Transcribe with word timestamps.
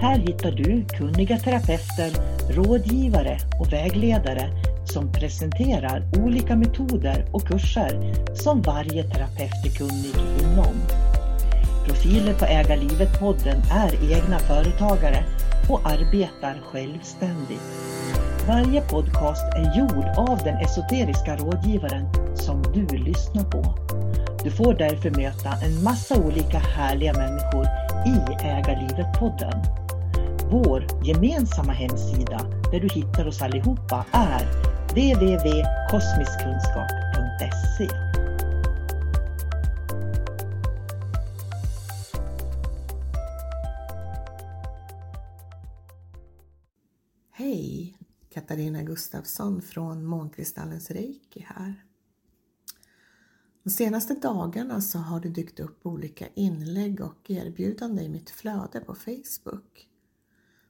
Här 0.00 0.18
hittar 0.18 0.52
du 0.52 0.84
kunniga 0.84 1.38
terapeuter, 1.38 2.10
rådgivare 2.50 3.38
och 3.60 3.72
vägledare 3.72 4.50
som 4.84 5.12
presenterar 5.12 6.02
olika 6.18 6.56
metoder 6.56 7.24
och 7.32 7.46
kurser 7.46 8.14
som 8.34 8.62
varje 8.62 9.04
terapeut 9.04 9.66
är 9.66 9.70
kunnig 9.78 10.14
inom. 10.40 10.74
Profiler 11.86 12.34
på 12.34 12.44
Äga 12.44 12.76
livet-podden 12.76 13.62
är 13.70 14.12
egna 14.16 14.38
företagare 14.38 15.24
och 15.68 15.80
arbetar 15.86 16.60
självständigt. 16.64 17.62
Varje 18.48 18.80
podcast 18.80 19.42
är 19.54 19.78
gjord 19.78 20.28
av 20.30 20.38
den 20.44 20.56
esoteriska 20.56 21.36
rådgivaren 21.36 22.08
som 22.36 22.62
du 22.62 22.86
lyssnar 22.96 23.44
på. 23.44 23.74
Du 24.44 24.50
får 24.50 24.74
därför 24.74 25.10
möta 25.10 25.52
en 25.64 25.82
massa 25.82 26.16
olika 26.16 26.58
härliga 26.58 27.12
människor 27.12 27.83
i 28.06 28.46
Ägarlivet 28.46 29.18
podden. 29.18 29.62
Vår 30.50 30.86
gemensamma 31.04 31.72
hemsida 31.72 32.38
där 32.72 32.80
du 32.80 32.88
hittar 32.88 33.26
oss 33.26 33.42
allihopa 33.42 34.06
är 34.12 34.48
www.kosmiskkunskap.se 34.88 37.88
Hej! 47.32 47.96
Katarina 48.34 48.82
Gustafsson 48.82 49.62
från 49.62 50.04
Månkristallens 50.04 50.90
Reiki 50.90 51.46
här. 51.48 51.84
De 53.64 53.70
senaste 53.70 54.14
dagarna 54.14 54.80
så 54.80 54.98
har 54.98 55.20
det 55.20 55.28
dykt 55.28 55.60
upp 55.60 55.86
olika 55.86 56.26
inlägg 56.34 57.00
och 57.00 57.30
erbjudanden 57.30 58.04
i 58.04 58.08
mitt 58.08 58.30
flöde 58.30 58.80
på 58.80 58.94
Facebook. 58.94 59.88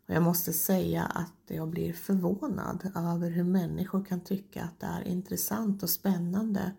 Och 0.08 0.14
jag 0.14 0.22
måste 0.22 0.52
säga 0.52 1.02
att 1.04 1.42
jag 1.46 1.68
blir 1.68 1.92
förvånad 1.92 2.92
över 2.94 3.30
hur 3.30 3.44
människor 3.44 4.04
kan 4.04 4.20
tycka 4.20 4.64
att 4.64 4.80
det 4.80 4.86
är 4.86 5.02
intressant 5.02 5.82
och 5.82 5.90
spännande 5.90 6.72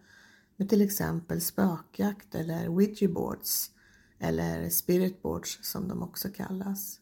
med 0.55 0.69
till 0.69 0.81
exempel 0.81 1.41
spökjakt 1.41 2.35
eller 2.35 2.69
Ouija 2.69 3.09
boards 3.09 3.71
eller 4.19 4.69
spirit 4.69 5.21
boards 5.21 5.59
som 5.61 5.87
de 5.87 6.03
också 6.03 6.29
kallas. 6.29 6.99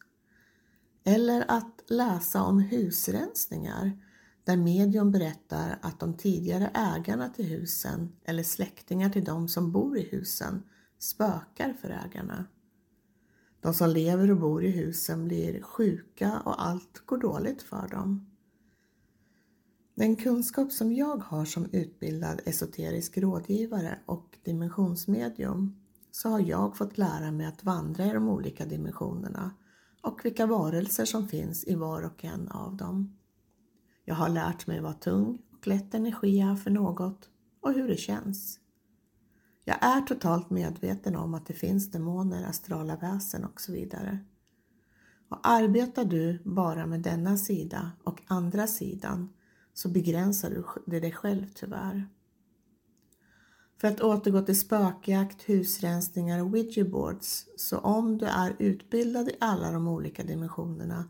Eller 1.04 1.44
att 1.48 1.82
läsa 1.86 2.42
om 2.42 2.58
husrensningar 2.58 3.98
där 4.44 4.56
medium 4.56 5.10
berättar 5.10 5.78
att 5.82 6.00
de 6.00 6.16
tidigare 6.16 6.70
ägarna 6.74 7.28
till 7.28 7.44
husen 7.44 8.12
eller 8.24 8.42
släktingar 8.42 9.10
till 9.10 9.24
de 9.24 9.48
som 9.48 9.72
bor 9.72 9.98
i 9.98 10.02
husen 10.02 10.62
spökar 10.98 11.72
för 11.72 11.90
ägarna. 11.90 12.46
De 13.60 13.74
som 13.74 13.90
lever 13.90 14.30
och 14.30 14.36
bor 14.40 14.64
i 14.64 14.70
husen 14.70 15.24
blir 15.24 15.62
sjuka 15.62 16.40
och 16.44 16.66
allt 16.66 17.02
går 17.06 17.18
dåligt 17.18 17.62
för 17.62 17.88
dem. 17.88 18.30
Den 19.94 20.16
kunskap 20.16 20.72
som 20.72 20.92
jag 20.92 21.16
har 21.16 21.44
som 21.44 21.66
utbildad 21.72 22.40
esoterisk 22.44 23.18
rådgivare 23.18 23.98
och 24.06 24.38
dimensionsmedium 24.44 25.76
så 26.10 26.28
har 26.28 26.40
jag 26.40 26.76
fått 26.76 26.98
lära 26.98 27.30
mig 27.30 27.46
att 27.46 27.64
vandra 27.64 28.06
i 28.06 28.12
de 28.12 28.28
olika 28.28 28.66
dimensionerna 28.66 29.50
och 30.02 30.20
vilka 30.24 30.46
varelser 30.46 31.04
som 31.04 31.28
finns 31.28 31.64
i 31.64 31.74
var 31.74 32.02
och 32.02 32.24
en 32.24 32.48
av 32.48 32.76
dem. 32.76 33.16
Jag 34.04 34.14
har 34.14 34.28
lärt 34.28 34.66
mig 34.66 34.80
vad 34.80 35.00
tung 35.00 35.38
och 35.58 35.66
lätt 35.66 35.94
energi 35.94 36.40
är 36.40 36.56
för 36.56 36.70
något 36.70 37.28
och 37.60 37.72
hur 37.72 37.88
det 37.88 37.96
känns. 37.96 38.60
Jag 39.64 39.76
är 39.80 40.00
totalt 40.00 40.50
medveten 40.50 41.16
om 41.16 41.34
att 41.34 41.46
det 41.46 41.54
finns 41.54 41.90
demoner, 41.90 42.44
astrala 42.44 42.96
väsen 42.96 43.44
och 43.44 43.60
så 43.60 43.72
vidare. 43.72 44.18
Och 45.28 45.38
arbetar 45.42 46.04
du 46.04 46.42
bara 46.44 46.86
med 46.86 47.00
denna 47.00 47.36
sida 47.36 47.90
och 48.04 48.22
andra 48.26 48.66
sidan 48.66 49.32
så 49.74 49.88
begränsar 49.88 50.64
du 50.86 51.00
dig 51.00 51.12
själv 51.12 51.46
tyvärr. 51.54 52.08
För 53.80 53.88
att 53.88 54.00
återgå 54.00 54.42
till 54.42 54.60
spökjakt, 54.60 55.42
husrensningar 55.42 56.40
och 56.40 56.46
ouijaboards, 56.46 57.46
så 57.56 57.78
om 57.78 58.18
du 58.18 58.26
är 58.26 58.56
utbildad 58.58 59.28
i 59.28 59.36
alla 59.40 59.70
de 59.70 59.88
olika 59.88 60.22
dimensionerna 60.22 61.04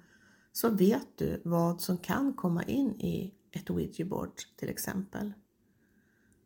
så 0.57 0.71
vet 0.71 1.19
du 1.19 1.41
vad 1.45 1.81
som 1.81 1.99
kan 1.99 2.33
komma 2.33 2.63
in 2.63 3.01
i 3.01 3.35
ett 3.53 3.71
Ouija 3.71 4.05
board 4.05 4.37
till 4.57 4.69
exempel. 4.69 5.33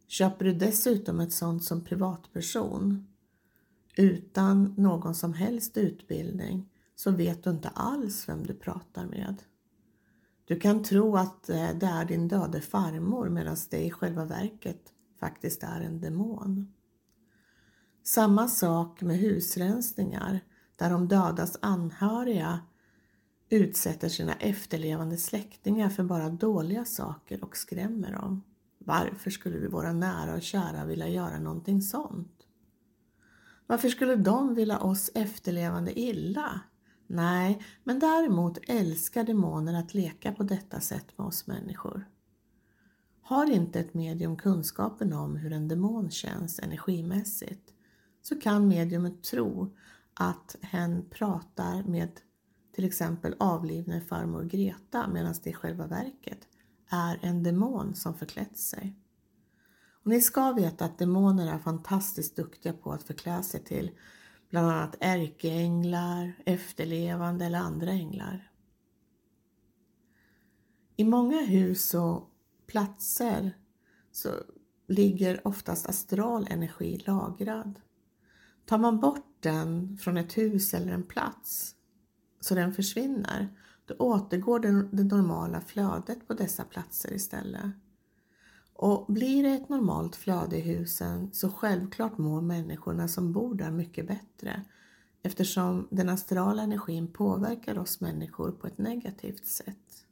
Köper 0.07 0.45
du 0.45 0.53
dessutom 0.53 1.21
ett 1.21 1.33
sånt 1.33 1.65
som 1.65 1.85
privatperson 1.85 3.07
utan 3.97 4.75
någon 4.77 5.15
som 5.15 5.33
helst 5.33 5.77
utbildning 5.77 6.69
så 6.95 7.11
vet 7.11 7.45
du 7.45 7.51
inte 7.51 7.69
alls 7.69 8.29
vem 8.29 8.47
du 8.47 8.55
pratar 8.55 9.07
med. 9.07 9.43
Du 10.45 10.61
kan 10.61 10.83
tro 10.83 11.17
att 11.17 11.49
eh, 11.49 11.71
det 11.81 11.87
är 11.87 12.05
din 12.05 12.29
döde 12.29 12.61
farmor 12.61 13.29
medan 13.29 13.57
det 13.71 13.85
i 13.85 13.91
själva 13.91 14.25
verket 14.25 14.93
faktiskt 15.21 15.63
är 15.63 15.81
en 15.81 16.01
demon. 16.01 16.73
Samma 18.05 18.49
sak 18.49 19.03
med 19.03 19.19
husrensningar 19.19 20.41
där 20.77 20.91
de 20.91 21.09
dödas 21.09 21.59
anhöriga 21.63 22.61
utsätter 23.51 24.09
sina 24.09 24.35
efterlevande 24.35 25.17
släktingar 25.17 25.89
för 25.89 26.05
bara 26.05 26.29
dåliga 26.29 26.85
saker 26.85 27.45
och 27.45 27.57
skrämmer 27.57 28.13
dem. 28.13 28.43
Varför 28.79 29.31
skulle 29.31 29.59
vi 29.59 29.67
våra 29.67 29.93
nära 29.93 30.35
och 30.35 30.43
kära 30.43 30.85
vilja 30.85 31.09
göra 31.09 31.39
någonting 31.39 31.83
sånt? 31.83 32.47
Varför 33.67 33.89
skulle 33.89 34.17
de 34.17 34.55
vilja 34.55 34.79
oss 34.79 35.11
efterlevande 35.15 36.01
illa? 36.01 36.61
Nej, 37.07 37.63
men 37.85 37.99
däremot 37.99 38.59
älskar 38.69 39.25
demoner 39.25 39.79
att 39.81 39.95
leka 39.95 40.33
på 40.33 40.43
detta 40.43 40.81
sätt 40.81 41.19
med 41.19 41.27
oss 41.27 41.47
människor. 41.47 42.09
Har 43.23 43.51
inte 43.51 43.81
ett 43.81 43.95
medium 43.95 44.37
kunskapen 44.37 45.13
om 45.13 45.37
hur 45.37 45.53
en 45.53 45.69
demon 45.69 46.11
känns 46.11 46.59
energimässigt 46.59 47.73
så 48.23 48.41
kan 48.41 48.69
mediumet 48.69 49.23
tro 49.23 49.75
att 50.15 50.57
hen 50.63 51.05
pratar 51.11 51.83
med 51.83 52.11
till 52.79 52.85
exempel 52.85 53.35
avlidne 53.39 54.01
farmor 54.01 54.45
Greta 54.45 55.09
medan 55.09 55.35
det 55.43 55.51
i 55.51 55.53
själva 55.53 55.87
verket 55.87 56.49
är 56.89 57.19
en 57.23 57.43
demon 57.43 57.95
som 57.95 58.15
förklätt 58.15 58.59
sig. 58.59 58.97
Och 60.03 60.11
ni 60.11 60.21
ska 60.21 60.53
veta 60.53 60.85
att 60.85 60.99
demoner 60.99 61.55
är 61.55 61.59
fantastiskt 61.59 62.37
duktiga 62.37 62.73
på 62.73 62.93
att 62.93 63.03
förklä 63.03 63.43
sig 63.43 63.65
till 63.65 63.91
bland 64.51 64.67
annat 64.67 64.97
ärkeänglar, 65.01 66.43
efterlevande 66.47 67.45
eller 67.45 67.59
andra 67.59 67.91
änglar. 67.91 68.51
I 70.97 71.05
många 71.05 71.41
hus 71.41 71.95
och 71.95 72.31
platser 72.67 73.57
så 74.13 74.31
ligger 74.89 75.47
oftast 75.47 75.89
astral 75.89 76.47
energi 76.51 77.03
lagrad. 77.07 77.81
Tar 78.65 78.79
man 78.79 79.01
bort 79.01 79.37
den 79.41 79.99
från 79.99 80.17
ett 80.17 80.39
hus 80.39 80.75
eller 80.75 80.93
en 80.93 81.07
plats 81.07 81.75
så 82.41 82.55
den 82.55 82.75
försvinner, 82.75 83.49
då 83.87 83.95
återgår 83.95 84.61
det, 84.61 85.05
normala 85.05 85.61
flödet 85.61 86.29
på 86.29 86.35
dessa 86.35 86.65
platser 86.65 87.13
istället. 87.13 87.71
Och 88.73 89.07
blir 89.09 89.43
det 89.43 89.51
ett 89.51 89.69
normalt 89.69 90.17
flöde 90.17 90.57
i 90.57 90.61
husen 90.61 91.31
så 91.33 91.51
självklart 91.51 92.19
mår 92.19 92.41
människorna 92.41 93.09
som 93.09 93.33
bor 93.33 93.55
där 93.55 93.71
mycket 93.71 94.07
bättre 94.07 94.65
eftersom 95.23 95.89
den 95.91 96.09
astrala 96.09 96.63
energin 96.63 97.13
påverkar 97.13 97.79
oss 97.79 98.01
människor 98.01 98.53
på 98.53 98.67
ett 98.67 98.79
negativt 98.79 99.47
sätt. 99.47 100.05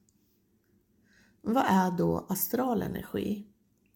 Vad 1.43 1.64
är 1.69 1.90
då 1.90 2.26
astral 2.28 2.82
energi? 2.82 3.46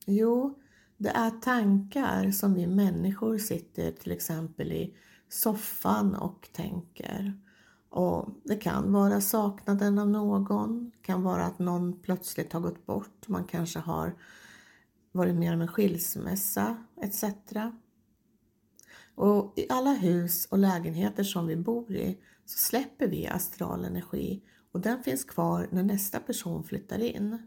Jo, 0.07 0.59
det 0.97 1.09
är 1.09 1.31
tankar 1.31 2.31
som 2.31 2.55
vi 2.55 2.67
människor 2.67 3.39
sitter 3.39 3.93
till 3.93 4.13
exempel 4.13 4.73
i 4.73 4.97
soffan 5.29 6.15
och 6.15 6.49
tänker. 6.53 7.41
Och 7.91 8.29
Det 8.45 8.57
kan 8.57 8.93
vara 8.93 9.21
saknaden 9.21 9.99
av 9.99 10.09
någon, 10.09 10.91
det 10.91 11.07
kan 11.07 11.23
vara 11.23 11.45
att 11.45 11.59
någon 11.59 12.01
plötsligt 12.01 12.53
har 12.53 12.61
gått 12.61 12.87
bort, 12.87 13.29
man 13.29 13.45
kanske 13.45 13.79
har 13.79 14.15
varit 15.13 15.35
med 15.35 15.55
om 15.55 15.61
en 15.61 15.69
skilsmässa 15.69 16.77
etc. 17.03 17.25
Och 19.15 19.53
I 19.57 19.67
alla 19.69 19.93
hus 19.93 20.47
och 20.47 20.59
lägenheter 20.59 21.25
som 21.25 21.47
vi 21.47 21.57
bor 21.57 21.93
i 21.93 22.19
så 22.45 22.59
släpper 22.59 23.07
vi 23.07 23.27
astral 23.27 23.85
energi 23.85 24.43
och 24.73 24.81
den 24.81 25.03
finns 25.03 25.25
kvar 25.25 25.69
när 25.71 25.83
nästa 25.83 26.21
person 26.21 26.65
flyttar 26.65 26.99
in. 26.99 27.39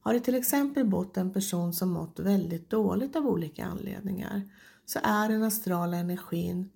Har 0.00 0.14
det 0.14 0.20
till 0.20 0.34
exempel 0.34 0.86
bott 0.86 1.16
en 1.16 1.32
person 1.32 1.72
som 1.72 1.90
mått 1.90 2.18
väldigt 2.18 2.70
dåligt 2.70 3.16
av 3.16 3.26
olika 3.26 3.64
anledningar 3.64 4.42
så 4.84 4.98
är 5.02 5.28
den 5.28 5.42
astrala 5.42 5.96
energin 5.96 6.70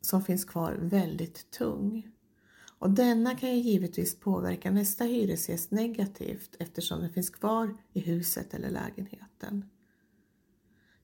som 0.00 0.24
finns 0.24 0.44
kvar 0.44 0.72
väldigt 0.80 1.50
tung. 1.50 2.08
Och 2.78 2.90
denna 2.90 3.34
kan 3.34 3.50
ju 3.50 3.56
givetvis 3.56 4.20
påverka 4.20 4.70
nästa 4.70 5.04
hyresgäst 5.04 5.70
negativt 5.70 6.56
eftersom 6.58 7.00
den 7.00 7.12
finns 7.12 7.30
kvar 7.30 7.76
i 7.92 8.00
huset 8.00 8.54
eller 8.54 8.70
lägenheten. 8.70 9.64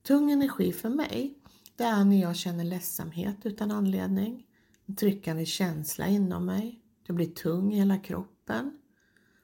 Tung 0.03 0.31
energi 0.31 0.73
för 0.73 0.89
mig, 0.89 1.39
det 1.77 1.85
är 1.85 2.05
när 2.05 2.21
jag 2.21 2.37
känner 2.37 2.65
ledsamhet 2.65 3.37
utan 3.47 3.71
anledning, 3.71 4.47
en 4.87 4.97
tryckande 4.97 5.47
känsla 5.47 6.07
inom 6.07 6.47
mig, 6.47 6.81
jag 7.07 7.17
blir 7.17 7.27
tung 7.27 7.73
i 7.73 7.77
hela 7.77 7.99
kroppen 7.99 8.79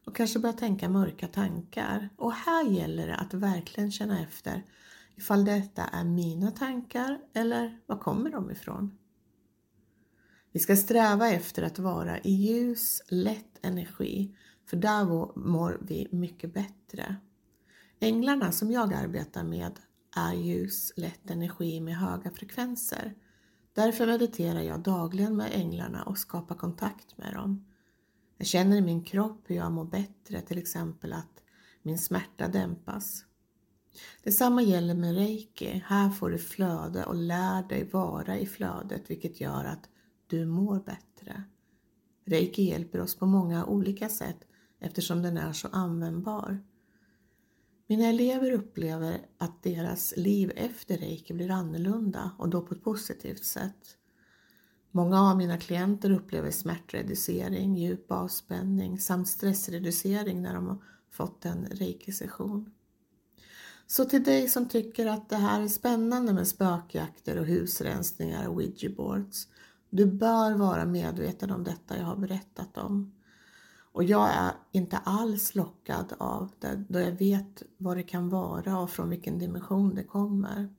och 0.05 0.17
kanske 0.17 0.39
börjar 0.39 0.57
tänka 0.57 0.89
mörka 0.89 1.29
tankar. 1.29 2.09
Och 2.17 2.33
här 2.33 2.71
gäller 2.71 3.07
det 3.07 3.17
att 3.17 3.35
verkligen 3.35 3.93
känna 3.93 4.23
efter 4.23 4.65
ifall 5.15 5.45
detta 5.45 5.85
är 5.85 6.05
mina 6.05 6.51
tankar 6.51 7.21
eller 7.33 7.81
var 7.87 7.99
kommer 7.99 8.31
de 8.31 8.51
ifrån? 8.51 8.99
Vi 10.53 10.61
ska 10.61 10.77
sträva 10.77 11.29
efter 11.31 11.63
att 11.63 11.79
vara 11.79 12.19
i 12.19 12.31
ljus, 12.31 13.03
lätt 13.09 13.59
energi, 13.63 14.37
för 14.67 14.77
där 14.77 15.05
mår 15.39 15.79
vi 15.81 16.09
mycket 16.11 16.55
bättre. 16.55 17.17
Änglarna 18.01 18.53
som 18.53 18.71
jag 18.71 18.95
arbetar 18.95 19.45
med 19.45 19.73
är 20.17 20.35
ljus, 20.35 20.93
lätt 20.97 21.31
energi 21.31 21.81
med 21.81 21.97
höga 21.97 22.31
frekvenser. 22.31 23.15
Därför 23.75 24.07
mediterar 24.07 24.61
jag 24.61 24.81
dagligen 24.81 25.37
med 25.37 25.51
änglarna 25.55 26.03
och 26.03 26.19
skapar 26.19 26.55
kontakt 26.55 27.19
med 27.19 27.35
dem. 27.35 27.67
Jag 28.39 28.47
känner 28.47 28.77
i 28.77 28.81
min 28.81 29.05
kropp 29.05 29.45
hur 29.47 29.57
jag 29.57 29.73
mår 29.73 29.85
bättre, 29.85 30.41
till 30.41 30.59
exempel 30.59 31.13
att 31.13 31.43
min 31.83 31.99
smärta 31.99 32.49
dämpas. 32.49 33.25
Detsamma 34.23 34.63
gäller 34.63 34.95
med 34.95 35.15
reiki. 35.15 35.83
Här 35.87 36.11
får 36.11 36.31
du 36.31 36.39
flöde 36.39 37.05
och 37.05 37.15
lär 37.15 37.69
dig 37.69 37.89
vara 37.93 38.39
i 38.39 38.47
flödet 38.47 39.11
vilket 39.11 39.41
gör 39.41 39.65
att 39.65 39.89
du 40.31 40.47
mår 40.47 40.81
bättre. 40.81 41.45
Reiki 42.25 42.63
hjälper 42.63 43.01
oss 43.01 43.15
på 43.15 43.27
många 43.27 43.65
olika 43.65 44.09
sätt 44.09 44.47
eftersom 44.81 45.23
den 45.23 45.37
är 45.37 45.53
så 45.53 45.69
användbar. 45.69 46.63
Mina 47.87 48.07
elever 48.07 48.53
upplever 48.53 49.27
att 49.39 49.63
deras 49.63 50.15
liv 50.17 50.53
efter 50.57 50.99
reiki 50.99 51.35
blir 51.35 51.51
annorlunda 51.51 52.31
och 52.39 52.49
då 52.49 52.63
på 52.63 52.75
ett 52.75 52.85
positivt 52.85 53.45
sätt. 53.45 53.97
Många 54.91 55.21
av 55.21 55.37
mina 55.37 55.59
klienter 55.59 56.11
upplever 56.11 56.51
smärtreducering, 56.51 57.77
djup 57.77 58.13
avspänning 58.13 58.99
samt 58.99 59.29
stressreducering 59.29 60.43
när 60.43 60.55
de 60.55 60.67
har 60.67 60.79
fått 61.11 61.45
en 61.45 61.67
reiki-session. 61.67 62.71
Så 63.87 64.05
till 64.05 64.25
dig 64.25 64.49
som 64.49 64.69
tycker 64.69 65.07
att 65.07 65.29
det 65.29 65.37
här 65.37 65.63
är 65.63 65.69
spännande 65.69 66.33
med 66.33 66.49
spökjakter 66.49 67.39
och 67.39 67.47
husrensningar 67.47 68.49
och 68.49 68.55
ouija-boards 68.55 69.49
du 69.91 70.07
bör 70.07 70.55
vara 70.55 70.85
medveten 70.85 71.51
om 71.51 71.65
detta 71.65 71.97
jag 71.97 72.05
har 72.05 72.17
berättat 72.17 72.79
om. 72.79 73.15
Och 73.93 74.05
jag 74.05 74.31
är 74.31 74.53
inte 74.73 74.99
alls 74.99 75.55
lockad 75.55 76.13
av 76.19 76.51
det 76.59 76.85
då 76.89 77.01
jag 77.01 77.13
vet 77.13 77.63
vad 77.77 77.97
det 77.97 78.03
kan 78.03 78.29
vara 78.29 78.79
och 78.79 78.91
från 78.91 79.09
vilken 79.09 79.39
dimension 79.39 79.95
det 79.95 80.05
kommer. 80.05 80.75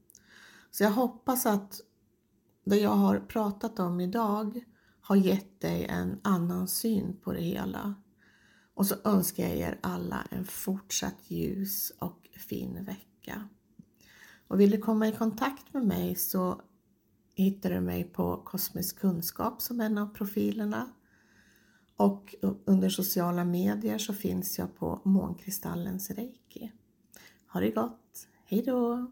Så 0.71 0.83
jag 0.83 0.91
hoppas 0.91 1.45
att 1.45 1.81
det 2.63 2.79
jag 2.79 2.95
har 2.95 3.19
pratat 3.19 3.79
om 3.79 3.99
idag 3.99 4.63
har 5.01 5.15
gett 5.15 5.61
dig 5.61 5.85
en 5.85 6.19
annan 6.21 6.67
syn 6.67 7.17
på 7.23 7.33
det 7.33 7.41
hela. 7.41 7.95
Och 8.73 8.85
så 8.85 8.95
önskar 9.03 9.43
jag 9.43 9.57
er 9.57 9.79
alla 9.81 10.27
en 10.31 10.45
fortsatt 10.45 11.31
ljus 11.31 11.91
och 11.99 12.29
fin 12.37 12.85
vecka. 12.85 13.49
Och 14.47 14.59
vill 14.59 14.71
du 14.71 14.77
komma 14.77 15.07
i 15.07 15.11
kontakt 15.11 15.73
med 15.73 15.85
mig 15.85 16.15
så 16.15 16.61
hittar 17.33 17.69
du 17.69 17.81
mig 17.81 18.04
på 18.04 18.38
Kosmisk 18.38 19.00
kunskap 19.00 19.62
som 19.62 19.81
en 19.81 19.98
av 19.98 20.07
profilerna. 20.07 20.89
Och 21.95 22.36
under 22.66 22.89
sociala 22.89 23.45
medier 23.45 23.98
så 23.98 24.13
finns 24.13 24.60
jag 24.60 24.75
på 24.75 25.01
Månkristallens 25.04 26.12
Reiki. 26.12 26.72
Ha 27.48 27.60
det 27.60 27.72
gott! 27.72 28.28
Hejdå! 28.45 29.12